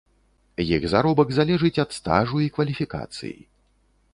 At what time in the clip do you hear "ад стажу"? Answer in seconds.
1.83-2.41